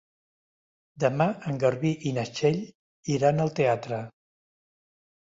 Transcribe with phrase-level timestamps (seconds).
[1.03, 2.57] Demà en Garbí i na Txell
[3.17, 4.01] iran al teatre.